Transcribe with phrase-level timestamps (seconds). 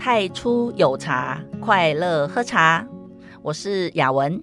[0.00, 2.82] 太初有茶，快乐喝茶。
[3.42, 4.42] 我是雅文，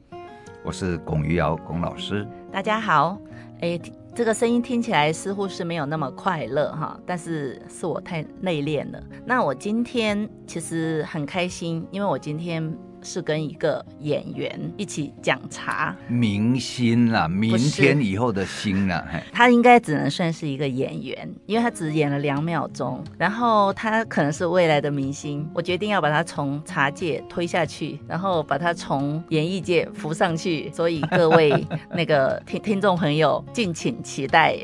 [0.63, 2.27] 我是龚于尧龚老师。
[2.51, 3.17] 大家好，
[3.61, 3.79] 哎，
[4.13, 9.01] 这个声音听起来似乎是没有那么快乐哈，但是是我太内敛了。
[9.25, 12.77] 那我今天其实很开心，因为我今天。
[13.07, 25.49] 是跟一个演员一起讲茶，明星啦，明天以后的星啦，他应该只能算是一个演员，因为他只演了两秒钟，然后他可能是未来的明星。
[25.53, 30.69] 我决定要把他从茶界推下去，然后把他从演艺界扶上去。
[30.73, 31.65] 所以各位
[31.95, 34.57] 那个听听众朋友，敬请期待。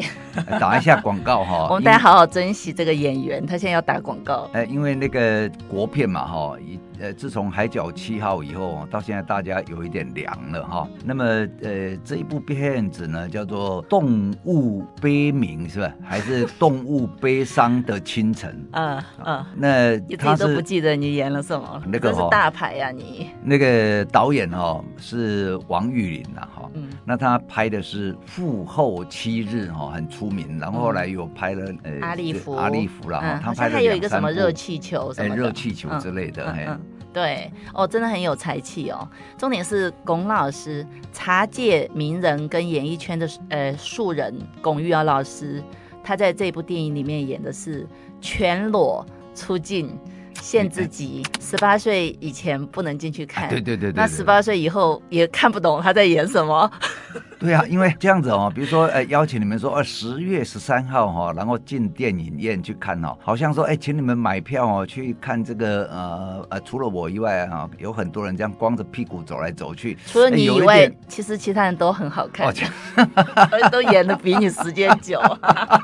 [0.59, 4.49] 打一下广告哈， 我们大家好好珍惜这个演员，他现在要打广告。
[4.51, 6.57] 哎，因为那个国片嘛哈。
[7.03, 10.87] 呃，自从海角七号以后，到现在大家有一点凉了哈。
[11.03, 11.25] 那么，
[11.61, 15.93] 呃，这一部片子呢，叫做《动物悲鸣》，是吧？
[16.01, 18.51] 还是《动物悲伤的清晨》？
[18.71, 19.45] 嗯嗯。
[19.57, 21.83] 那他都不记得你演了什么？
[21.85, 23.31] 那个是大牌呀，你。
[23.43, 26.69] 那个导演哦是王玉林呐哈。
[26.73, 26.87] 嗯。
[27.03, 30.57] 那他拍的是《父后七日》哈，很出名。
[30.57, 33.41] 然后后来又拍了呃阿利弗阿利弗了哈。
[33.43, 36.79] 他拍的还有一个什么热气球什么热气球之类的哎。
[37.13, 39.07] 对哦，真的很有才气哦。
[39.37, 45.63] 重点是龚老师，茶界名人跟演艺圈的呃素人龚玉瑶老师，
[46.03, 47.87] 他在这部电影里面演的是
[48.19, 49.05] 全裸
[49.35, 49.97] 出镜。
[50.41, 53.47] 限制级， 十八岁以前不能进去看。
[53.47, 56.69] 对对对，那十八岁以后也看不懂他在演什么。
[57.39, 69.97] 对啊，因为这样子哦，比如说，呃，邀请你们说，呃，十月十三号哈，然后进电影院去看哦，好像说，哎，请你们买票哦，去看这个，呃呃，除了我以外啊，有很多人这样光着屁股走来走去。
[70.05, 72.53] 除了你以外，其实其他人都很好看，
[73.71, 75.19] 都演的比你时间久。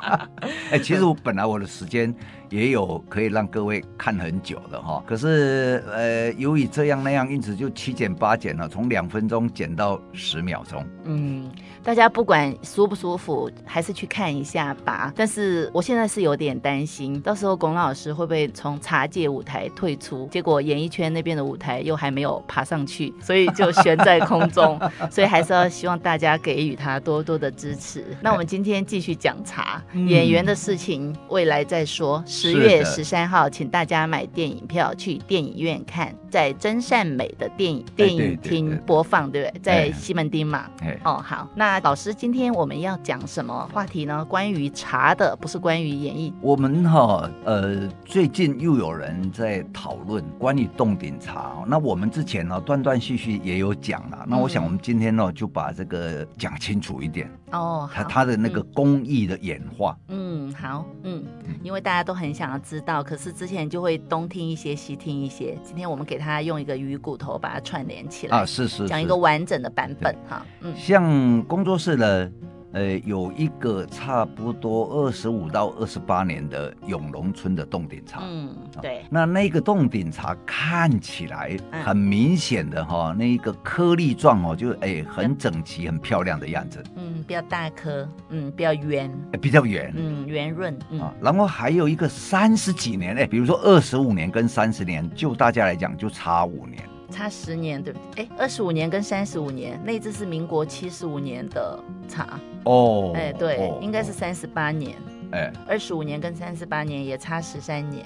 [0.72, 2.14] 哎，其实我本来我的时间。
[2.50, 10.86] 也有可以让各位看很久的哈，可是呃，由于这样那样，因此就七减八减了，从两分钟减到十秒钟。
[11.06, 11.52] 嗯。
[11.84, 15.12] 大家不管舒不舒服，还是去看一下吧。
[15.16, 20.28] 但是我现在是有点担心，到时候龚老师会不会从茶界舞台退出？
[20.32, 24.80] 结果演艺圈那边的舞台又还没有爬上去，所以就悬在空中。
[25.10, 28.06] 所以还是要希望大家给予他多多的支持。
[28.22, 32.22] 那我们今天继续讲茶，演员的事情未来再说。
[32.28, 39.62] 十月十三号，请大家买电影票去电影院看，在真善美的电影电影厅播放，对不对？
[39.62, 40.70] 在西门町嘛。
[41.04, 41.69] 哦，好，那。
[41.70, 44.26] 那老师，今天我们要讲什么话题呢？
[44.26, 46.34] 关于茶的，不是关于演艺。
[46.42, 51.64] 我们哈，呃，最近又有人在讨论关于洞顶茶。
[51.68, 54.26] 那我们之前呢，断断续续也有讲了。
[54.28, 57.32] 那我想，我们今天呢，就把这个讲清楚一点。
[57.52, 59.96] 哦，它它的那个工艺的演化。
[60.08, 61.24] 嗯，好，嗯，
[61.62, 65.56] 因为大家都很想要知道，可是之前就会东听一些，西听一些。
[65.64, 70.44] 今天我们给他用一个鱼骨头把它串联起来啊，是是，讲一个完整的版本哈。
[70.62, 72.32] 嗯，像工作室呢，
[72.72, 78.22] 呃，有一个差不多二十五到二十八年的永隆村的洞顶茶。
[78.24, 79.04] 嗯，对。
[79.10, 86.84] 那那个洞顶茶看起来很明显的哈，那一个颗粒状哦，就哎很整齐、很漂亮的样子。
[86.96, 89.12] 嗯，比较大颗，嗯，比较圆，
[89.42, 90.74] 比较圆，嗯，圆润。
[91.00, 96.84] 啊，然后还有一个三十几年哎，比如说二十五年跟三十年，就大家来讲就差五年。
[97.10, 98.24] 差十年，对不对？
[98.24, 103.14] 哎，二十五年跟三十五年，那只是民国七十五年的茶哦。
[103.16, 104.96] 哎，对，哦、应该是三十八年。
[105.32, 108.06] 哎，二十五年跟三十八年也差十三年。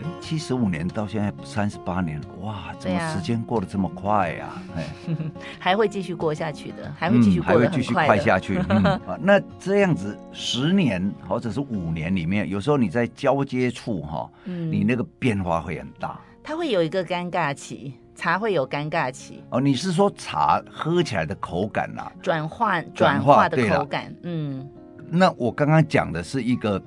[0.00, 4.62] 哎，七十五年到现在三十八年，哇，怎么时间过得这么快呀？
[4.76, 4.84] 哎，
[5.58, 8.60] 还会继续过下去的，还会继续过得很快的、嗯、还会继续快下去。
[8.68, 16.18] 嗯、 那这样子十年或者是五年里面，有时候你在交接处哈，嗯、你那个变化会很大。
[16.42, 17.94] 它会有一个尴尬期。
[18.14, 22.12] 茶会有尴尬期哦，你是说茶喝起来的口感呐、啊？
[22.22, 24.68] 转换转化的口感，嗯。
[25.08, 26.80] 那我刚刚讲的是一个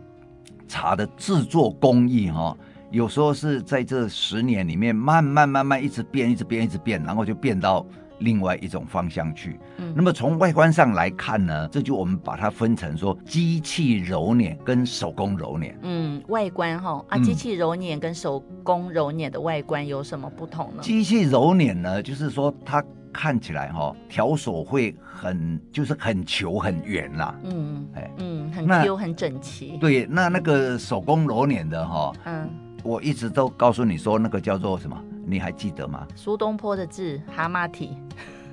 [0.67, 2.57] 茶的制作工艺哈，
[2.89, 7.85] 有时候是在这十年里面慢慢慢慢一直变，一直变，一直变，然后就变到。
[8.19, 15.77] 另外一种方向去，嗯，那么从外观上来看呢，这就我们把它分成说机器揉捻跟手工揉捻。
[15.83, 20.81] 嗯，外观哈啊，机器揉捻跟手工揉捻的外观有什么不同呢？
[20.81, 22.83] 机器揉捻呢，就是说它
[23.13, 27.39] 看起来哈，条索会很就是很球很圆啦。
[27.43, 29.77] 嗯，哎，嗯，很 Q 很整齐。
[29.77, 32.49] 对，那那个手工揉捻的哈，嗯，
[32.83, 35.01] 我一直都告诉你说那个叫做什么？
[35.29, 36.07] 你还记得吗？
[36.15, 37.97] 苏东坡的字蛤蟆体，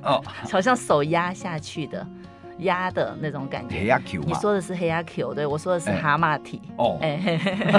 [0.03, 2.05] 哦， 好像手压下去的，
[2.59, 3.77] 压的那种感觉。
[3.79, 4.27] 黑鸭 Q 嘛？
[4.27, 6.61] 你说的是黑鸭 Q，对，我说的是蛤蟆体。
[6.77, 7.21] 哦，哎，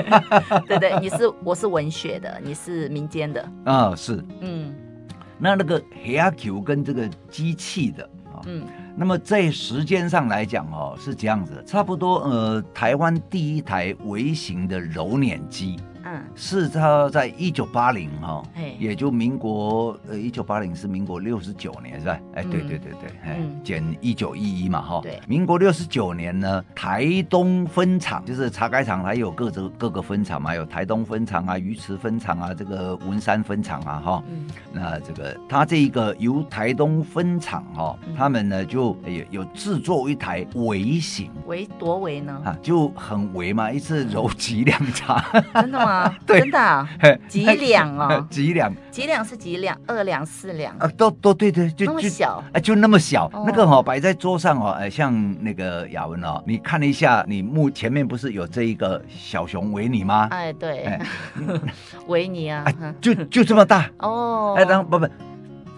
[0.66, 3.52] 对对，你是我是文学的，你是民间的。
[3.66, 4.74] 啊，是，嗯，
[5.38, 8.04] 那那个黑鸭 Q 跟这个机器的
[8.34, 8.66] 啊，嗯，
[8.96, 15.78] 那么在时间上来讲哦，是这样子，差不多呃，台湾第一台微型的揉捻机。
[16.06, 22.20] 嗯，是他在一九八零哈，哎也就民国呃一九八零是民国六十九年是吧？
[22.36, 25.00] 哎，对对对对，哎、嗯，减一九一一嘛哈。
[25.02, 34.24] 对，民国六十九年呢，台东分厂就是茶改厂，还有各个各个分厂嘛，有台东分厂啊、鱼池分厂啊、这个文山分厂啊哈。
[34.30, 42.40] 嗯，那这个他这一个由台东分厂哈，嗯、他们呢就有有制作一台围型，围多围呢？
[42.46, 45.26] 啊，就很围嘛，一次揉几两茶。
[45.56, 45.95] 真的吗？
[46.26, 46.88] 真的啊，
[47.28, 48.28] 几两哦？
[48.30, 48.74] 几两？
[48.92, 49.78] 几两是几两？
[49.88, 50.88] 二两、四两啊？
[50.98, 53.26] 都都对对，就那么小啊，就那么小。
[53.34, 55.14] 哦、那个哈、哦、摆在桌上哦，呃，像
[55.44, 60.28] 那个雅文哦，你看了一下，你目前面不是有这一个小熊维尼吗？
[60.32, 61.00] 哎，对，
[62.08, 64.56] 维尼啊，啊就就这么大哦。
[64.58, 65.08] 哎，然后不不，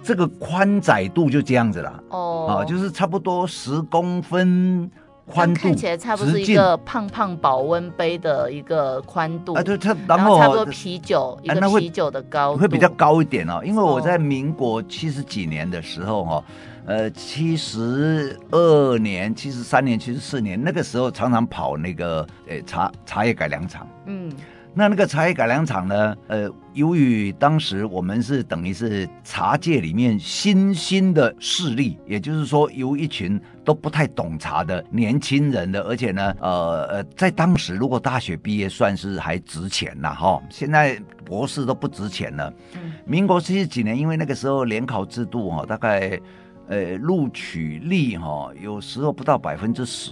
[0.04, 2.04] 这个宽窄度就这样子了。
[2.10, 4.90] 哦，啊，就是差不多十公分。
[5.28, 13.62] 宽度看起来差不多是一个胖胖保温杯的一个宽度啊，对，它然后差不多啤酒一个啤酒的高度会比较高一点哦。
[13.64, 16.44] 因为我在民国七十几年的时候哦，
[16.86, 23.88] 呃，七十二年、七十三年、七十四年那个时候，常常跑那个诶茶茶叶改良厂。
[24.06, 24.32] 嗯。
[24.78, 26.16] 那那个茶叶改良厂呢？
[26.28, 42.54] 呃，由于当时我们是等于是茶界里面新兴的势力，也就是说，由一群都不太懂茶的年轻人的，而且呢，呃呃，在当时如果大学毕业算是还值钱呐，哈，现在博士都不值钱了。
[42.76, 46.20] 嗯，民国七十几年，因为那个时候联考制度哈，大概
[46.68, 50.12] 呃录取率哈，有时候不到百分之十。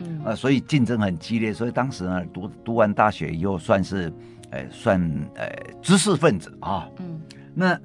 [0.00, 4.12] 嗯，呃，所以竞争很激烈，所以当时呢，读读完大学以后，算是，
[4.50, 5.00] 呃，算
[5.34, 5.46] 呃
[5.80, 6.88] 知识分子啊。
[6.98, 7.20] 嗯，
[7.54, 7.78] 那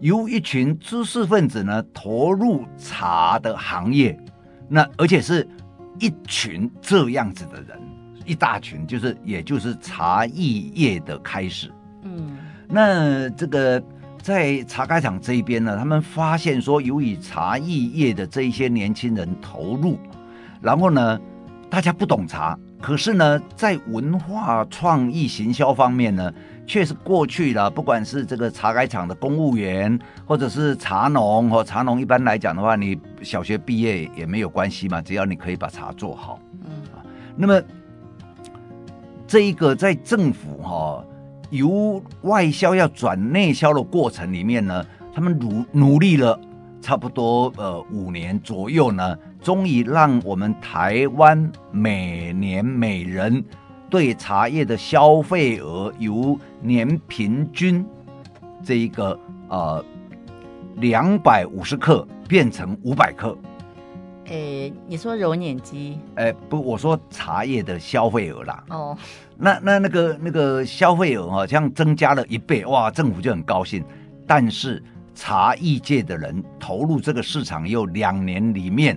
[0.00, 4.18] 由一群知识分子呢投入茶的行业，
[4.68, 5.46] 那而且是
[6.00, 7.78] 一群这样子的人，
[8.24, 11.70] 一大群，就是也就是茶艺业的开始。
[12.04, 12.38] 嗯，
[12.68, 13.82] 那这个
[14.20, 19.98] 在茶改厂这一边呢，他们发现说，由于茶艺业的这一些年轻人投入。
[20.62, 21.20] 然后呢，
[21.68, 26.32] 大家不懂茶，可是呢，在文化创意行销方面呢，
[26.66, 27.68] 却是过去了。
[27.68, 36.38] 不管是这个茶改厂的公务员，或者是茶农，和茶农一般来讲的话，你小学毕业也没有关系嘛，只要你可以把茶做好。
[36.64, 36.70] 嗯，
[37.36, 37.60] 那么
[39.26, 41.04] 这一个在政府哈
[41.50, 46.38] 由外销要转内销的过程里面呢，他们努努力了
[46.80, 49.18] 差不多呃五年左右呢。
[49.42, 53.44] 终于让我们台湾每年每人
[53.90, 57.84] 对茶叶的消费额由年平均
[58.62, 59.18] 这一个
[59.48, 59.84] 呃
[60.76, 63.36] 两百五十克变成五百克。
[64.26, 65.98] 诶，你说揉捻机？
[66.14, 68.64] 诶，不，我说茶叶的消费额啦。
[68.68, 68.96] 哦，
[69.36, 73.84] 那那那个那个消费额好像增加了一倍，哇，政府就很高兴。
[74.24, 74.80] 但是
[75.16, 78.96] 茶艺界的人投入这个市场有两年里面。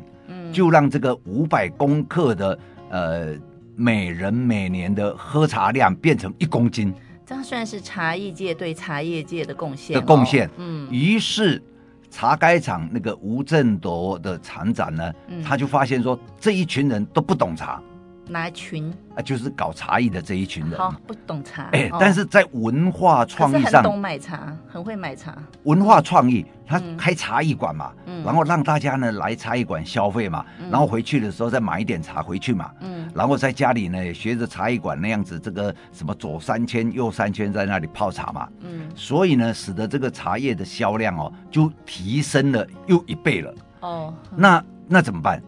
[0.52, 2.58] 就让这个五百公克的
[2.90, 3.36] 呃
[3.75, 6.94] 每人每年的喝茶量变成一公斤，
[7.25, 10.50] 这样算是茶艺界对茶叶界的贡献的贡献。
[10.58, 11.62] 嗯，于是
[12.10, 17.82] 茶该厂那个吴振铎的厂长呢，嗯、他就发现说这一群人都不懂茶。
[18.27, 19.22] 哪群啊？
[19.22, 20.77] 就是搞茶艺的这一群人。
[20.77, 21.70] 好，不懂茶。
[21.72, 25.36] 哎，但是在文化创意上，很懂买茶，很会买茶。
[25.63, 27.91] 文化创意，他开茶艺馆嘛，
[28.24, 32.72] 然后让大家呢来茶艺馆消费嘛，然后回去的时候再买一点茶回去嘛。
[32.82, 33.10] 嗯。
[33.13, 38.48] 然后在家里呢，学着茶艺馆那样子，这个什么左三圈右三圈，在那里泡茶嘛。
[38.62, 38.89] 嗯。
[38.96, 43.53] 所以呢，使得这个茶叶的销量哦，就提升了又一倍了。
[43.82, 44.13] 哦。
[44.36, 45.41] 那那怎么办？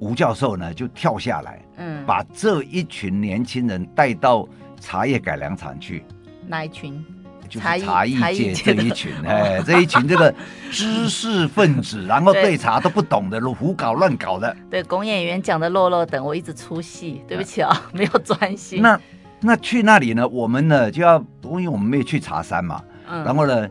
[0.00, 1.60] 吴教授呢就跳下来。
[1.76, 4.48] 嗯，把这一群年轻人带到
[4.80, 6.04] 茶叶改良厂去。
[6.46, 7.04] 哪一群？
[7.46, 10.34] 就是茶艺界这一群，哎， 这一群这个
[10.70, 14.56] 知识分子， 然后对茶都不懂的，胡搞乱搞的。
[14.70, 18.80] 对，龚演员讲的落落等，我一直出戏，对不起啊， 没有专心。
[18.80, 18.98] 那
[19.40, 20.26] 那去那里呢？
[20.26, 23.68] 我们呢就要，因为我们没有去茶山嘛，嗯，然后呢，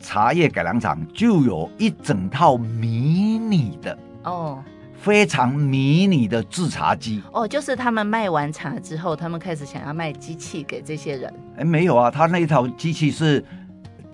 [0.00, 4.62] 茶叶改良厂就有一整套迷你的哦。
[5.04, 11.30] 非常迷你的制茶机哦，就是他们卖完茶之后，他们开始想要卖机器给这些人。
[11.58, 13.44] 哎，没有啊，他那一套机器是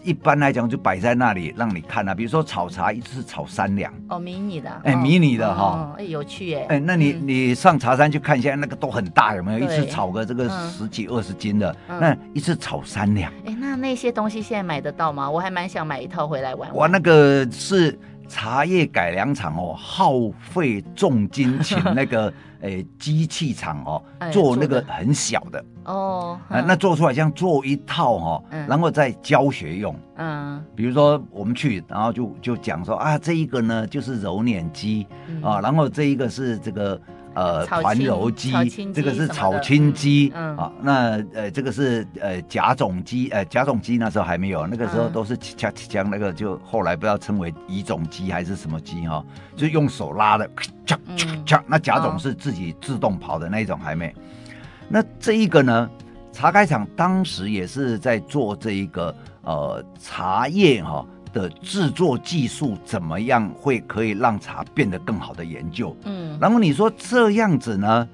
[0.02, 9.58] 一般来讲就摆在那里让你看啊，比如说炒茶一次炒三两哦，迷你的，哎，迷你的哈，哎，有趣哎，哎，那你你上茶山去看一下，那个都很大，有没有？
[9.60, 13.32] 一次炒个这个十几二十斤的，那一次炒三两。
[13.46, 15.30] 哎，那那些东西现在买得到吗？
[15.30, 16.74] 我还蛮想买一套回来玩。
[16.74, 17.96] 哇，那个是。
[18.30, 22.32] 茶叶改良厂哦，耗费重金请那个
[22.62, 25.64] 诶机器厂哦，做那个很小的。
[25.84, 29.94] 哦，啊，那做出来像做一套哈，然后再教学用。
[30.16, 35.06] 嗯，比如说我们去，然后就就讲说啊，这一个呢就是揉捻机
[35.42, 37.00] 啊，然后这一个是这个。
[37.40, 38.52] 呃，团揉机，
[38.92, 50.50] 这个是炒青鸡，嗯，啊，那呃，这个是呃甲种鸡，呃甲种鸡那时候还没有，那个时候都是枪枪那个，就后来不知道称为乙种鸡还是什么鸡哈、哦，就用手拉的，
[51.66, 54.14] 那甲种是自己自动跑的那一种还没，
[54.86, 55.90] 那这一个呢，
[56.32, 61.06] 茶改厂当时也是在做这一个呃茶叶哈。
[61.32, 65.96] 的制作技术怎么样会可以让茶变得更好的研究？
[66.04, 68.08] 嗯，然后你说这样子呢，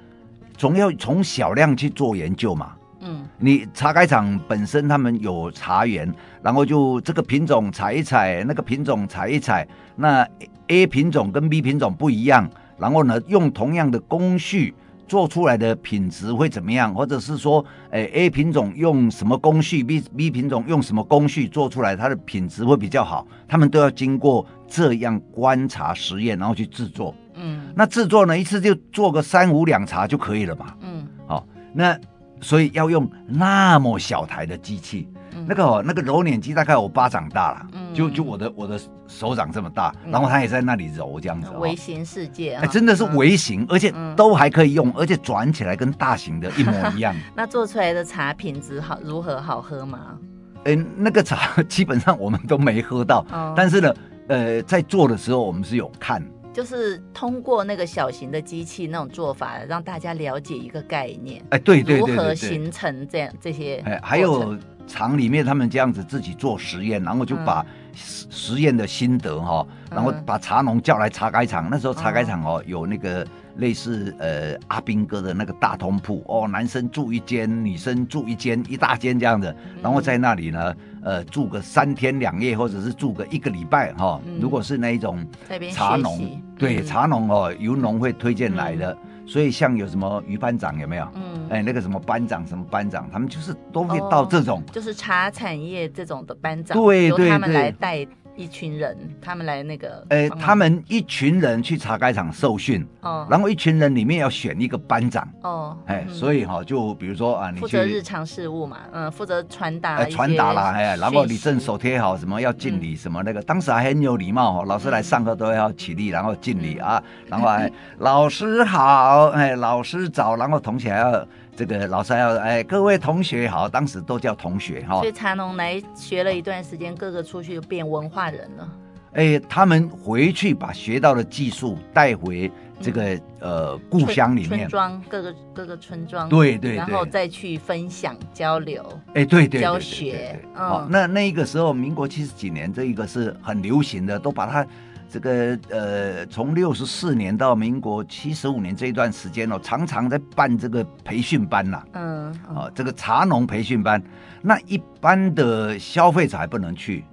[0.57, 2.73] 总要从小量去做研究嘛。
[3.01, 10.27] 嗯，你茶改厂本身他们有茶园，然后就这个品种采一采，那个品种采一采，那
[10.69, 14.75] A 品种跟 B 品种不一样，然后呢用同样的工序。
[15.07, 16.95] 做出来的品质会怎么样？
[16.95, 23.27] 或者是说，诶，A 品种用什么工序，B B 品种用什么工序做出来，它的品质会比较好？
[23.47, 27.15] 他们都要经过这样观察实验，然后去制作。
[27.35, 30.75] 嗯，那制作呢，一次就做个三五两茶就可以了嘛。
[30.81, 31.99] 嗯，好、哦，那
[32.41, 35.09] 所以要用那么小台的机器。
[35.47, 41.51] 那个哦，那个揉捻机大概我巴掌大了，嗯、就就我的我的手掌这么大，嗯、然后它也在那里揉这样子。
[41.59, 47.15] 微型世界啊、欸，真的是微型，嗯、而且都还可以用，而且转起来跟大型的一模一样。
[47.35, 49.41] 那做出来的茶品质好如何？
[49.41, 50.19] 好喝吗？
[50.65, 53.95] 哎、欸，那个茶 基本上我们都没喝到，哦、但是呢，
[54.29, 56.21] 呃，在做的时候我们是有看，
[56.53, 61.41] 就是通过那个小型的机器那种做法，让大家了解一个概念。
[61.51, 63.83] 哎、欸，对对对，对，对，如何形成这样这些？
[63.85, 64.57] 哎、欸，还有。
[64.87, 67.65] 厂里面他们这样子自己做实验，然后就把
[67.95, 71.69] 实实验的心得哈，然后把茶农叫来茶改厂。
[71.71, 73.27] 那时候茶改厂哦有那个
[73.57, 79.55] 类似呃阿兵哥的那个大通铺哦，男生住一间，女生住一间，一大间这样子。
[79.83, 84.21] 然后在那里呢，呃住个三天两夜，或者是住个一个礼拜哈。
[84.41, 85.27] 如果是那一种
[85.73, 88.97] 茶农，对茶农哦，由农会推荐来的。
[89.27, 91.09] 所以像有什么于班长有没有？
[91.15, 98.07] 嗯，哎，那个什么班长什么班长，他们就是都会到这种，就是茶产业这种的班长，对对，他们来带。
[98.37, 121.27] 一群人，他们来那个，呃、欸，他们一群人去茶改厂受训，哦，然后一群人里面要选一个班长，哦，哎、所以哈，就比如说啊，你负责日常事务嘛，嗯，负责传达，哎，传达啦，哎，然后你正手贴好什么要敬礼什么那个，嗯、当时还很有礼貌哈，老师来上课都要起立，然后敬礼啊，嗯、然后还老师好，哎，老师早，然后同学还要。
[121.57, 124.97] 这个老师要哎，各位同学好，当时都叫同学哈。
[125.01, 128.69] 所以茶农来学了一段时间，各个出去就变文化人了。
[129.15, 138.85] 哎，他们回去把学到的技术带回这个、嗯、呃故乡里面，村庄各个各个村庄，对，对对，然后再去分享交流。
[139.15, 140.39] 哎，对对，教学。
[140.55, 144.67] 哦，那那个时候，民国七十几年，这一个是很流行的，都把它。
[145.09, 151.87] 这个呃，从六十四年到民国七十五年这一段时间哦，常常在办这个培训班呐、啊。
[151.93, 152.33] 嗯。
[152.33, 154.03] 啊、哦，这个茶农培训班，
[154.43, 157.05] 那一般的消费者还不能去。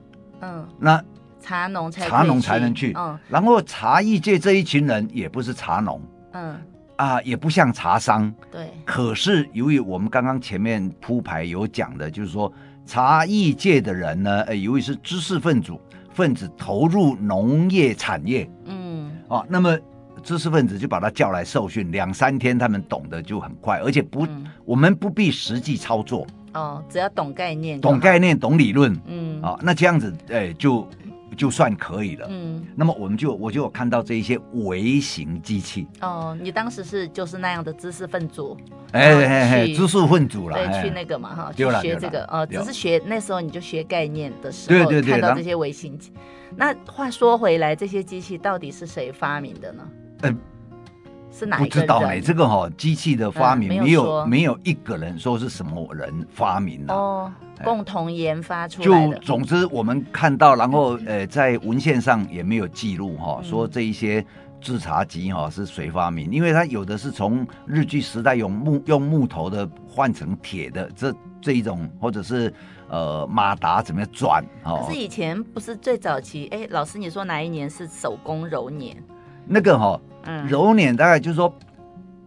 [0.42, 0.68] 嗯。
[0.80, 1.02] 那
[1.40, 2.94] 茶农才茶农才能去。
[2.98, 3.18] 嗯。
[3.30, 6.02] 然后茶艺界这一群人也不是茶农。
[6.34, 6.58] 嗯。
[6.96, 8.34] 啊，也不像茶商。
[8.52, 8.70] 对。
[8.86, 12.52] 可是由于我们刚刚前面铺排有讲的，就是说
[12.86, 15.72] 茶艺界的人呢，呃，由于是知识分子。
[16.14, 19.78] 分子投入农业产业，嗯，哦，那么
[20.24, 30.88] 知识分子就把他叫来受训，两三天他们懂得就很快，而且不，嗯、我们不必实际操作，哦，只要懂概念，懂概念，懂理论，嗯，啊、哦，那这样子，哎，就。
[31.34, 36.38] 就算可以了，嗯，那么我们就我就有看到这一些微型机器哦。
[36.40, 38.42] 你当时是就是那样的知识分子，
[38.92, 46.12] 哎哎哎，知识分子了，对，去那个嘛哈，去学这个呃，只是学那时候你就学概念的时候，对对对，看到这些微型机。
[46.56, 49.84] 那话说回来，这些机器到底是谁发明的呢？
[50.22, 50.38] 嗯，
[51.34, 51.70] 是哪一个人？
[51.70, 57.32] 不知道哎，这个哈机器的发明没有没有一个人说是什么人发明的哦。
[57.64, 59.16] 共同研发出来的。
[59.16, 64.24] 就总之，我们看到，然后呃，在文献上也没有记录哈，说这一些
[64.60, 66.30] 制茶机哈是谁发明？
[66.32, 72.54] 因为它有的是从日据时代用木用木头的换成铁的这这一种，或者是
[72.90, 74.44] 呃马达怎么样转？
[74.64, 76.48] 可是以前不是最早期？
[76.52, 78.98] 哎，老师你说哪一年是手工揉捻？
[79.46, 81.54] 那个哈，嗯，揉捻大概就是说。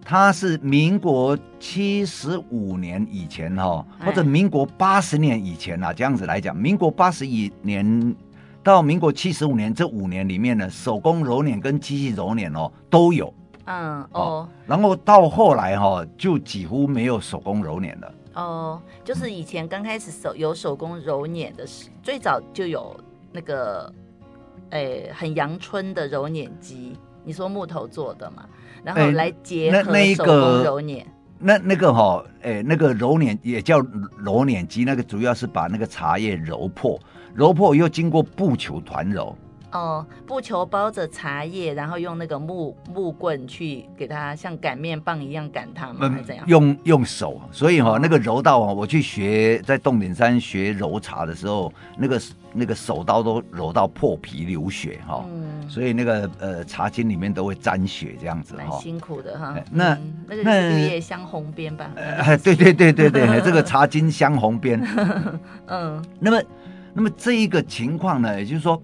[0.08, 8.14] 它是民国七十五年以前哈，或者民国八十年以前啊，这样子来讲，民国八十一年
[8.62, 18.14] 到民国七十五年这五年里面呢，手工揉捻跟机器揉捻哦都有，嗯哦，然后到后来哈就几乎没有手工揉捻了。
[18.35, 22.96] 哦，就是以前刚开始手有手工揉捻的时，最早就有
[23.32, 23.92] 那个，
[24.70, 26.96] 诶，很阳春的揉捻机，
[27.26, 28.47] 你说木头做的嘛？
[28.85, 29.83] 然后来结合
[30.14, 31.04] 手工揉捻，
[31.40, 33.80] 那那个哈，哎，那个揉捻也叫
[34.16, 36.97] 揉捻机，那个主要是把那个茶叶揉破，
[37.35, 39.37] 揉破又经过布球团揉。
[39.73, 46.08] 哦，布球包着茶叶，然后用那个木木棍去给它像擀面棒一样擀它吗？
[46.08, 46.46] 还是怎样？
[46.46, 52.20] 用用手，所以哈、哦，那个揉道啊，我去学在洞顶山学揉茶的时候，那个
[52.54, 55.25] 那个手刀都揉到破皮流血哈、哦。
[55.28, 58.78] 嗯，所以那个呃茶巾里面都会沾血这样子哈。
[58.78, 59.54] 辛苦的哈。
[59.70, 61.90] 那、嗯、那个绿叶镶红边吧？
[61.96, 64.80] 哎，对对对对对， 这个茶巾镶红边。
[65.66, 66.42] 嗯，那么
[66.94, 68.80] 那么这一个情况呢，也就是说。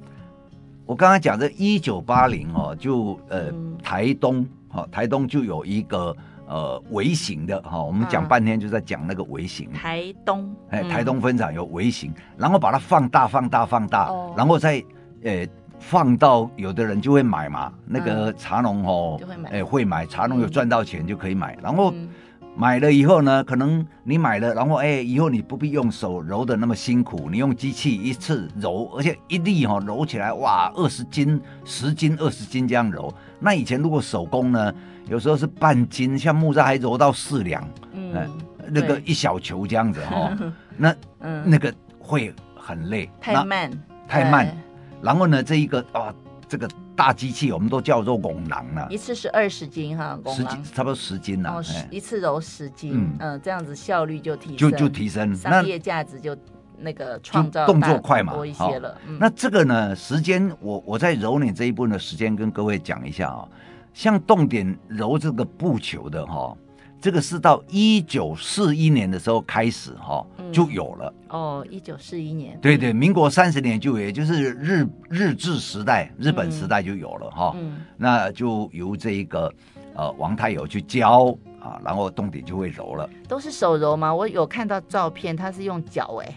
[0.93, 3.51] 我刚才讲这一九八零哦，就呃
[3.83, 6.15] 台东哈、哦，台东就有一个
[6.47, 9.71] 呃微型的哈、哦，我们讲半天就在讲那个微型。
[9.73, 14.85] 嗯、台东哎，台东分厂有微型，然后把它放大放大放大，哦、然后再
[15.25, 21.91] 呃放到有的人就会买嘛，那个茶农哦，就会买，哎会买，茶农有赚到钱就可以买，然后。
[21.93, 22.07] 嗯
[22.55, 33.13] 买了以后呢，可能你买了，然后哎，以后你不必用手揉的那么辛苦，你用机器一次揉，而且一粒哈揉起来哇，二十斤、十斤、二十斤这样揉。
[33.41, 34.73] 那以前如果手工呢，
[35.09, 38.31] 有时候是半斤，像木栅还揉到四两，嗯，
[38.69, 40.37] 那个一小球这样子哈，
[40.77, 43.71] 那嗯，那个会很累，太慢，
[44.07, 44.55] 太慢。
[45.01, 46.15] 然后呢，这一个啊。
[46.49, 56.37] 这个大机器我们都叫做拱囊了，一次是二十斤哈，十斤差不多十斤了，哦，一次揉十斤，嗯，呃，这样子效率就提升，就就提升，商业价值就
[56.79, 58.97] 那个创造动作快嘛，多一些了。
[59.19, 63.49] 那这个呢，时间我我在揉捻这一部分的时间跟各位讲一下啊、哦，
[63.95, 66.59] 像动点揉这个布球的哈、哦。
[67.03, 71.67] 这个是到一九四一年的时候开始哈，就有了哦。
[71.69, 77.53] 一九四一年，对对，民国三十年就有，也就是日日治时代、日本时代就有了哈。
[77.57, 79.53] 嗯，那就由这一个
[79.97, 83.11] 呃王太友去教啊，然后洞顶就会揉了。
[83.27, 84.15] 都是手揉吗？
[84.15, 86.35] 我有看到照片，他是用脚哎，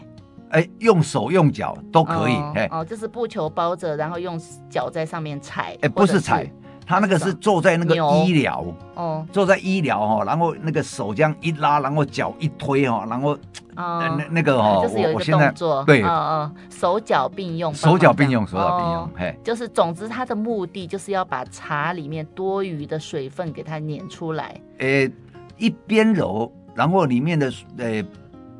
[0.62, 2.68] 哎，用手用脚都可以哎。
[2.72, 5.78] 哦，就是布球包着，然后用脚在上面踩。
[5.82, 6.52] 哎，不是踩。
[6.86, 13.32] 他那个是坐在那个医疗哦，坐在医疗哈，然后那个手这样一拉，然后脚一推哈，然后
[13.76, 24.56] 哦，那那个哈，就是有一个动作，对，嗯嗯，手脚并用，手脚并用，手脚并用，嘿，就是总之它的目的就是要把茶里面多余的水分给它碾出来。
[24.78, 25.12] 诶，
[25.58, 28.04] 一边揉，然后里面的呃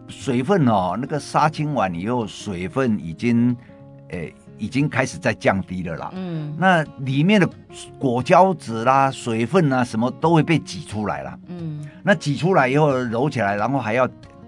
[0.08, 3.56] 水分哦，那个杀青完以后，水分已经
[4.10, 4.34] 诶。
[4.58, 7.50] 已经开始在降低了啦，嗯，那里面的
[8.00, 14.08] 果胶质啦、水分啊，什么都会被挤出来了，嗯，那挤出来以后揉起来，然后还要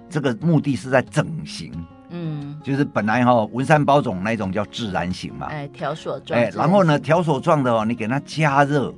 [0.09, 1.71] 这个目的是在整形，
[2.09, 8.93] 嗯，就是本来哈、哦、文山包种那种叫自然型嘛，哎，条索状，哎，然后呢条索状的哦，你给它加热。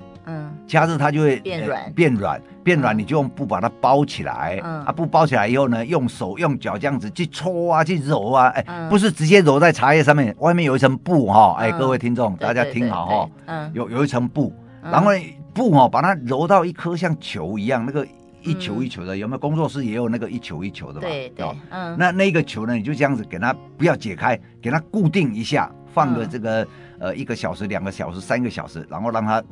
[0.70, 4.60] 嗯，加热它就会变软，变软，变软，你就用布把它包起来。
[4.64, 14.54] 嗯，啊，布包起来以后呢，用手用脚这样子去搓啊，去揉啊，哎，不是直接揉在茶叶上面，外面有一层布哈，哎，各位听众，大家听好哈，嗯，有有一层布，
[14.84, 15.12] 然后
[15.54, 18.06] 布哈把它揉到一颗像球一样，那个
[18.44, 19.40] 一球一球的，有没有？
[19.40, 21.02] 工作室也有那个一球一球的嘛？
[21.02, 26.68] 对对，嗯，那那个球呢，你就这样子给它不要解开，给它固定一下，放个这个
[27.00, 29.44] 呃一个小时、两个小时、三个小时，然后让它。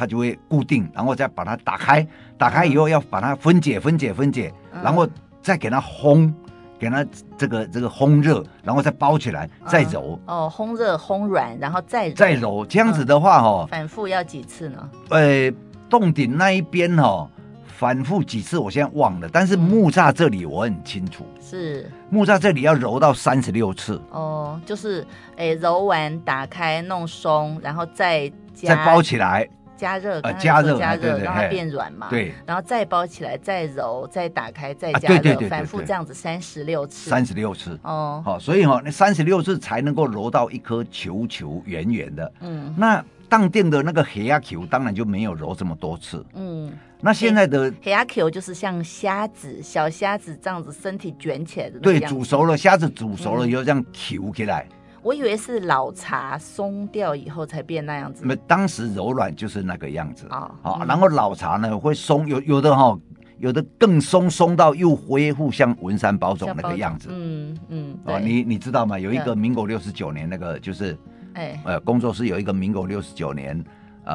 [0.00, 2.06] 它就会固定，然后再把它打开，
[2.38, 4.50] 打开以后要把它分解、分解、分解，
[4.82, 5.06] 然后
[5.42, 6.32] 再给它烘，
[6.78, 7.04] 给它
[7.36, 10.18] 这个这个烘热，然后再包起来，再揉。
[10.24, 14.88] 哦，烘热、烘软，然后再揉再揉，这样子的话，哦，反复要几次呢？
[15.10, 15.52] 呃，
[15.90, 17.28] 洞顶那一边哦，
[17.66, 24.00] 反复几次我现在忘了，但是木栅这里我很清楚，是木栅这里要揉到三十六次。
[24.10, 29.46] 哦，就是诶，揉完打开弄松，然后再再包起来。
[29.80, 32.08] 加热，加热，加热，让它变软嘛。
[32.10, 37.08] 对，然后再包起来，再揉，再打开，再加热，反复这样子三十六次。
[37.08, 42.30] 三十六次哦，好，所以哈，那三十六次才能够揉到一颗球球圆圆的。
[42.40, 46.22] 嗯，那当店的那个黑鸭球当然就没有揉这么多次。
[46.34, 51.78] 嗯，那现在的黑鸭球就是像虾子，小虾子这样子身体卷起来的。
[51.78, 54.66] 对，煮熟了虾子煮熟了以后这样球起来。
[55.02, 58.22] 我以为是老茶松掉以后才变那样子。
[58.24, 62.98] 那当时柔软就是那个样子啊，好、嗯，然后老茶呢会松，有有的哈，
[63.38, 67.08] 有的更松，松到又恢复像文山宝种那个样子。
[67.10, 67.98] 嗯嗯。
[68.04, 68.98] 哦，你你知道吗？
[68.98, 70.96] 有一个民国六十九年那个就是，
[71.34, 73.64] 哎，呃，工作室有一个民国六十九年。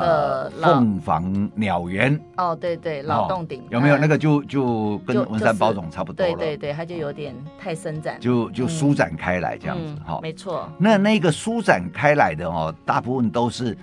[0.01, 6.35] 呃，凤凰鸟园哦，对对，老洞顶、哦、有没有那个就就跟文山包种差不多了？
[6.35, 10.19] 对对对，它就有点太伸展，就就舒展开来这样子哈。
[10.21, 10.69] 没错。
[10.77, 13.77] 那那个舒展开来的哦，大部分都是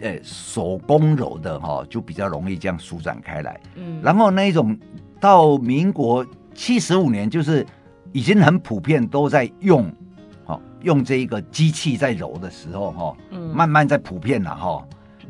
[0.00, 3.60] 呃手工揉的哈，就比较容易这样舒展开来。
[3.74, 4.00] 嗯。
[4.02, 4.78] 然后那一种
[5.20, 7.66] 到民国七十五年，就是
[8.12, 9.90] 已经很普遍都在用，
[10.44, 14.82] 哈，用这一个机器在揉的时候哈，嗯，慢慢在普遍了哈。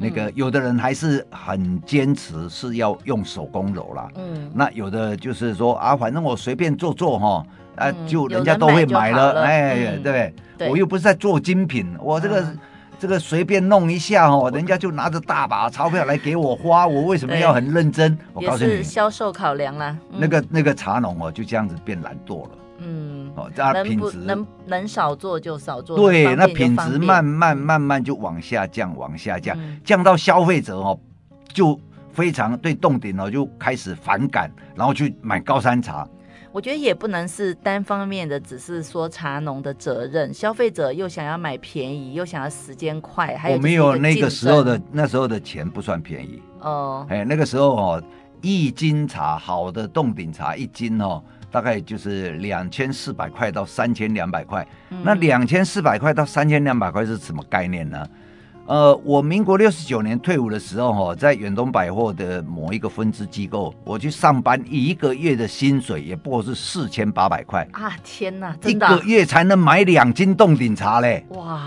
[0.02, 7.44] 那个有的人还是很坚持是要用手工揉啦，嗯，那有的就是说啊，反正我随便做做哈，
[7.76, 10.32] 啊，就人家都会买了，哎，嗯、对，
[10.70, 12.58] 我又不是在做精品，我这个、嗯、
[12.98, 18.16] 这个随便弄一下哦，人家就拿着大把钞票来给我花，我为什么要很认真？
[18.32, 22.50] 我告诉你，销售考量啦，嗯、那个那个茶农哦，就这样子变懒惰了。
[22.82, 30.98] 嗯，哦，这样品质能能，能少做就少做，对，那品质慢慢慢慢就往下降，往下降，嗯、降到消费者哦，
[31.52, 31.78] 就
[32.10, 36.08] 非常对冻顶哦就开始反感，然后去买高山茶。
[36.52, 48.02] 我觉得也不能是单方面的，只是说茶农的责任，消费者又想要买便宜，又想要时间快，还有我没有那个时候的那时候的钱不算便宜哦，哎，那个时候哦，
[48.40, 51.22] 一斤茶好的洞顶茶一斤哦。
[51.50, 54.66] 大概就是两千四百块到三千两百块，
[55.02, 58.06] 那两千四百块到三千两百块是什么概念呢？
[58.66, 67.92] 呃，我民国六十九年退伍的时候，哈，在远东百货的某一个分支机构，我去上班，一个月的薪水也不过是四千八百块啊！
[68.04, 71.26] 天哪，真的，一个月才能买两斤冻顶茶嘞！
[71.30, 71.60] 哇，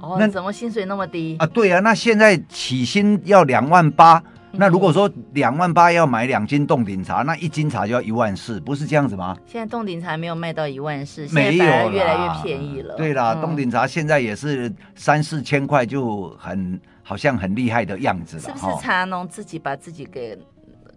[0.00, 1.44] 哦，那怎么薪水那么低啊？
[1.44, 4.22] 对啊，那现在起薪要两万八。
[4.54, 9.34] 那如果说两万八要买两斤冻顶茶，那一斤茶就要一万四，不是这样子吗？
[9.46, 12.94] 现在冻顶茶没有卖到一万四，没有，越来越便宜了。
[12.96, 18.42] 对啦，冻顶、嗯、茶现在也是三四千块，就很好像很厉害的样子了。
[18.42, 20.38] 是不是茶农自己把自己给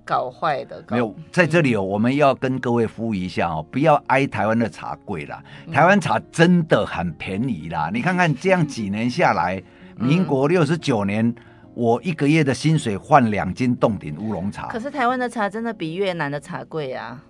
[0.04, 0.84] 搞坏的？
[0.90, 5.42] 没有，在这里哦，我们要跟各位呼吁一下哦，不要挨台湾的茶贵啦。
[5.72, 9.64] 台湾茶真的很便宜啦，嗯、你看看这样几年下来，
[9.98, 11.34] 民国六十九年。
[11.76, 17.22] 我一个月的薪水换两斤冻顶乌龙茶，可是台湾的茶真的比越南的茶贵啊。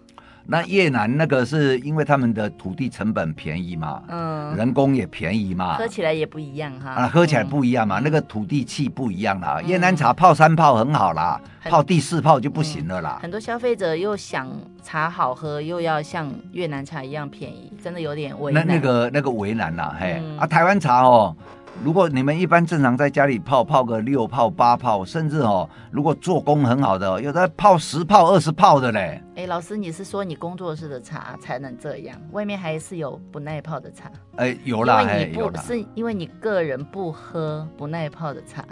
[0.47, 6.91] 那越南那个是因为他们的土地成本便宜嘛，嗯，人工也便宜嘛，喝起来也不一样哈。
[6.91, 9.59] 啊，喝起来不一样嘛，嗯、那个土地气不一样啦。
[9.63, 13.17] 嗯、越南茶泡三泡很好啦，泡第四泡就不行了啦。
[13.23, 14.47] 很多消费者又想
[14.83, 18.67] 茶好喝，又要像越南茶一样便宜，真的有点为难。
[18.67, 21.35] 那那个那个为难啦，嘿，嗯、啊，台湾茶哦。
[21.83, 29.21] 如果你们一般正常在家里泡泡个六泡八泡，甚至哦，如果做工很好的，有的泡十泡二十泡的嘞。
[29.35, 32.17] 哎、欸，老师，你是说你工作室的茶才能这样？
[32.31, 34.09] 外面还是有不耐泡的茶？
[34.37, 38.65] 哎、欸，有啦，因为你不啦是因为你个人不喝不耐泡的茶。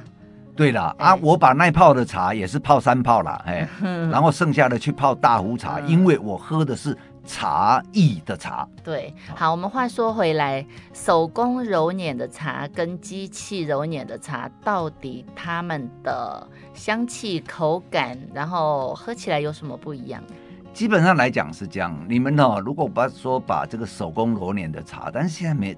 [0.56, 3.68] 对了、欸、啊，我把耐泡的茶也是泡三泡啦，哎，
[4.10, 6.98] 然后剩下的去泡大壶茶，嗯、因为我喝的是。
[7.26, 20.22] 茶艺的茶，对，好，我们话说回来，手工揉捻的茶跟机器揉捻的茶，到底它们的香气、口感，然后喝起来有什么不一样？
[20.74, 25.78] 基本上来讲是这样，你们呢、哦，如果把说把这个手工揉捻的茶，但是现在没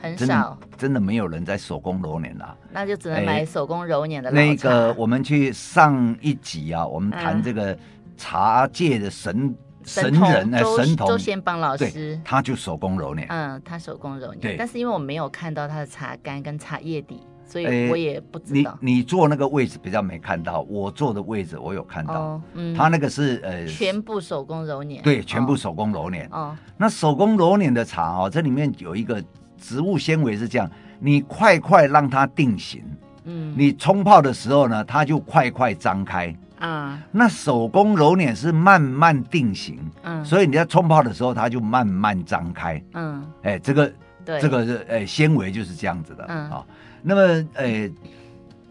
[0.00, 4.30] 很少真，真的没有人在手工揉捻了，那就只能买手工揉捻的。
[4.30, 7.76] 那个，我们去上一集啊，我们谈这个
[8.16, 9.52] 茶界的神。
[9.88, 13.26] 神人哎，神童周先邦老师，他就手工揉捻。
[13.28, 14.56] 嗯，他手工揉捻。
[14.58, 18.78] 但是因为我没有看到他的茶干跟茶叶底，所以我也不知道。
[18.80, 22.40] 你你坐那个位置比较没看到，我坐的位置我有看到。
[22.52, 25.02] 嗯，他那个是呃，全部手工揉捻。
[25.02, 26.28] 对，全部手工揉捻。
[26.30, 29.22] 哦，那手工揉捻的茶哦，这里面有一个
[29.56, 30.70] 植物纤维是这样，
[31.00, 32.84] 你快快让它定型。
[33.24, 36.34] 嗯，你冲泡的时候呢，它就快快张开。
[36.58, 43.92] 啊，那手工揉捻是慢慢定型，嗯，所以你在冲泡的时候，它就慢慢张开，嗯，哎、欸，这个，
[44.24, 46.66] 对，这个是，哎、欸，纤维就是这样子的，嗯，啊，
[47.02, 47.22] 那么，
[47.54, 47.92] 哎、欸，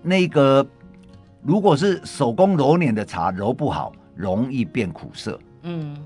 [0.02, 0.66] 那个
[1.42, 5.98] 如果是手工揉捻的茶揉不好，容易变苦涩，嗯，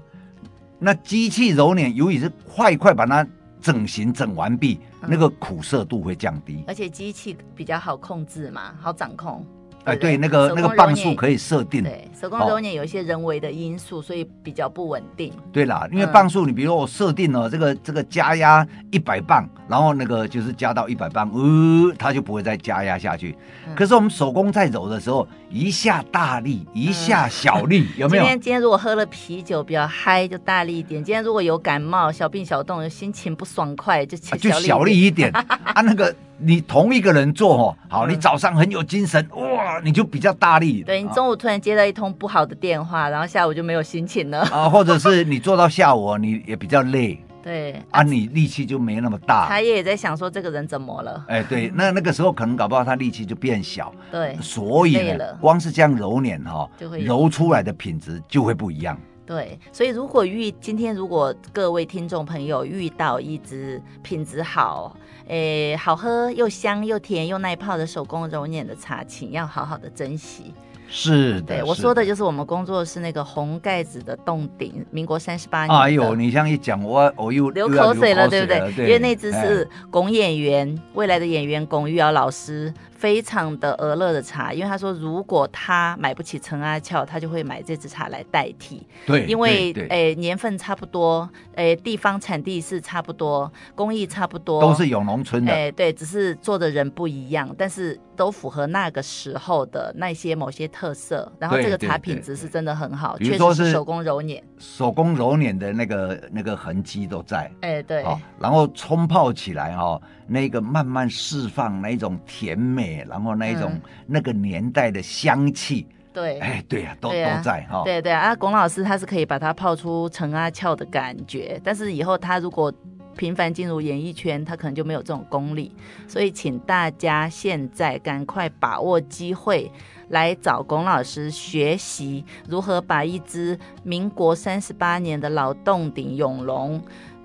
[0.77, 3.25] 那机器揉捻由于是快快把它
[3.59, 9.45] 整形整完毕，那个苦涩度会降低，而且机器比较好控制嘛，好掌控。
[9.83, 11.83] 哎，对，那个那个磅数可以设定。
[11.83, 15.33] 对，手工揉捻有一些人为的因素，所以比较不稳定。
[15.51, 23.35] 对啦，因为磅数，你比如说我设定了这个这个加压一百磅，然后那个就是加到一百磅，呃，它就不会再加压下去。
[23.75, 28.23] 可是我们手工在揉的时候，一下大力，一下小力， 有没有？
[28.23, 35.31] 今天今天如果喝了啤酒比较嗨，就大力一点；今天如果有感冒、小病小痛、心情不爽快，就就小力一点
[35.73, 36.13] 啊，那个。
[36.41, 40.83] 你同一个人做哦，好，你早上很有精神，哇，你就比较大力。
[40.83, 44.39] 对，你中午突然接到一通不好的电话，然后下午就没有心情了。
[44.51, 47.23] 啊， 或者是你做到下午，你也比较累。
[47.43, 49.47] 对，啊，你力气就没那么大。
[49.47, 51.25] 他也在想说这个人怎么了？
[51.27, 53.91] 哎，对， 那那个时候可能搞不好他力气就变小。
[54.11, 58.95] 对，所以，光是这样揉捻哈，揉出来的品质就会不一样。
[59.25, 64.95] 对，所以如果遇今天如果各位听众朋友遇到一支品质好，
[65.27, 70.53] 诶，好喝又香又甜又耐泡的手工揉捻的茶，请要好好的珍惜。
[70.93, 75.79] 是的，对，我说的就是我们工作室那个红盖子的洞顶，民国三十八年。
[75.79, 78.73] 哎呦，你这样一讲，我我又流口水了，对不对？
[78.75, 82.73] 对，因为那只是龚演员，未来的演员龚玉瑶老师。
[83.01, 88.85] 非常的俄勒的茶，因为他说如果他买不起陈阿俏，他就会买这支茶来代替。
[89.07, 95.51] 对，因为诶年份差不多，诶地方产地是差不多，工艺差不多，都是永农村的。
[95.51, 101.31] 诶对，只是做的人不一样，但是都符合那个时候的那些某些特色。
[101.39, 107.51] 然后这个茶品质是真的很好，确实是手工揉捻，手工揉捻的那个那个痕迹都在。
[107.61, 108.05] 哎对，
[108.37, 109.99] 然后冲泡起来哈。
[110.27, 117.81] 那个慢慢释放那一种甜美，然后那一种、嗯、那个年代的香气，对，哎，对呀、啊，都、啊、都在哈。
[117.83, 122.73] 对对啊，龚老师他是可以把它泡出陈阿俏的感觉，但是以后他如果
[123.15, 125.71] 频繁进入演艺圈，他可能就没有这种功力。
[126.07, 129.69] 所以请大家现在赶快把握机会
[130.09, 136.81] 来找龚老师学习如何把一只民国三十八年的老洞顶永隆。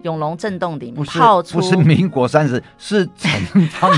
[0.07, 3.33] 永隆正洞顶泡出不是民国三十，是陈
[3.69, 3.92] 放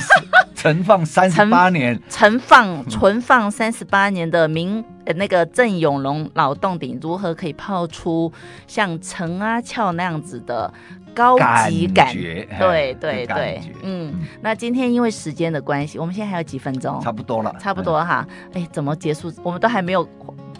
[0.54, 8.32] 陈放三十八年，陈放存放三十八年的民呃那个郑永隆老洞顶，如何可以泡出
[8.66, 10.72] 像陈阿俏那样子的
[11.14, 11.36] 高
[11.68, 12.06] 级感？
[12.06, 18.26] 感觉对对对，嗯，那今天因为时间的关系，我们现在还有几分钟，差不多了，差不多哈。
[18.54, 19.30] 哎，怎么结束？
[19.44, 20.08] 我们都还没有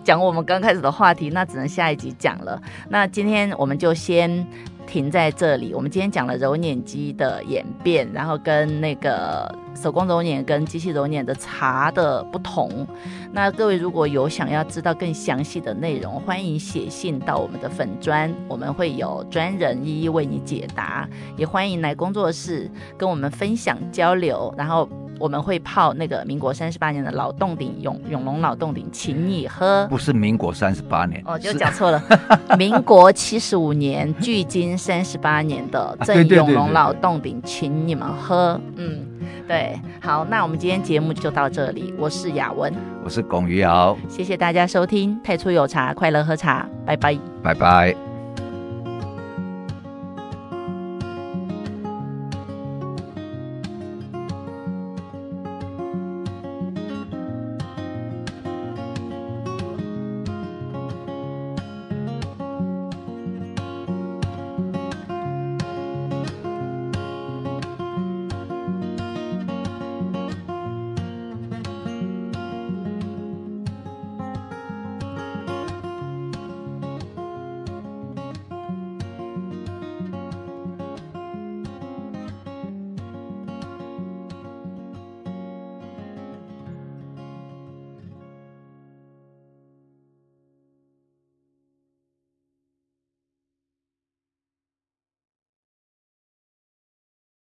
[0.08, 2.58] 讲我们刚开始的话题，那只能下一集讲了。
[2.88, 4.46] 那今天我们就先。
[4.88, 5.74] 停在这里。
[5.74, 12.86] 我们今天讲了揉捻机的演变，然后跟那个手工揉捻跟机器揉捻的茶的不同。
[13.30, 21.06] 那各位如果有想要知道更详细的内容，欢迎写信到我们的粉专，我们会有专人一一为你解答。
[21.36, 22.66] 也欢迎来工作室
[22.96, 24.88] 跟我们分享交流，然后。
[25.18, 29.86] 我们会泡那个民国三十八年的老洞顶永永隆老洞顶，请你喝。
[29.88, 32.02] 不是民国三十八年，哦，就讲错了。
[32.56, 38.60] 民国七十五年，距今三十八年的正永隆老洞顶，请你们喝。
[38.76, 39.04] 嗯，
[39.46, 41.92] 对，好，那我们今天节目就到这里。
[41.98, 42.72] 我是雅文，
[43.04, 48.07] 我是龚于瑶，谢谢大家收听《太初有茶，快乐喝茶》，拜拜，拜拜。